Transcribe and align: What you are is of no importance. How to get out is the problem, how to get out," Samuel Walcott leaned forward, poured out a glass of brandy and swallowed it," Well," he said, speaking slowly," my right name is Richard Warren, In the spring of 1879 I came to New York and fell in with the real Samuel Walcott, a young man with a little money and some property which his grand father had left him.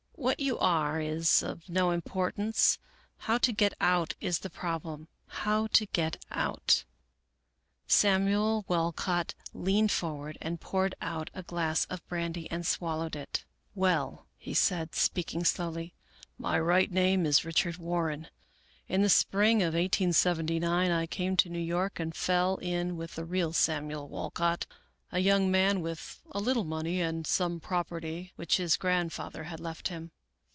What 0.21 0.39
you 0.39 0.59
are 0.59 1.01
is 1.01 1.41
of 1.41 1.67
no 1.67 1.89
importance. 1.89 2.77
How 3.17 3.39
to 3.39 3.51
get 3.51 3.73
out 3.81 4.13
is 4.21 4.37
the 4.39 4.51
problem, 4.51 5.07
how 5.25 5.65
to 5.73 5.87
get 5.87 6.23
out," 6.29 6.83
Samuel 7.87 8.63
Walcott 8.67 9.33
leaned 9.51 9.91
forward, 9.91 10.37
poured 10.59 10.93
out 11.01 11.31
a 11.33 11.41
glass 11.41 11.85
of 11.85 12.07
brandy 12.07 12.47
and 12.51 12.67
swallowed 12.67 13.15
it," 13.15 13.45
Well," 13.89 14.27
he 14.37 14.53
said, 14.53 14.93
speaking 14.93 15.43
slowly," 15.43 15.95
my 16.37 16.59
right 16.59 16.91
name 16.91 17.25
is 17.25 17.43
Richard 17.43 17.77
Warren, 17.77 18.27
In 18.87 19.01
the 19.01 19.09
spring 19.09 19.63
of 19.63 19.73
1879 19.73 20.91
I 20.91 21.07
came 21.07 21.35
to 21.37 21.49
New 21.49 21.57
York 21.57 21.99
and 21.99 22.13
fell 22.15 22.57
in 22.57 22.95
with 22.95 23.15
the 23.15 23.25
real 23.25 23.53
Samuel 23.53 24.07
Walcott, 24.07 24.67
a 25.13 25.19
young 25.19 25.51
man 25.51 25.81
with 25.81 26.21
a 26.31 26.39
little 26.39 26.63
money 26.63 27.01
and 27.01 27.27
some 27.27 27.59
property 27.59 28.31
which 28.37 28.55
his 28.55 28.77
grand 28.77 29.11
father 29.11 29.43
had 29.43 29.59
left 29.59 29.89
him. 29.89 30.09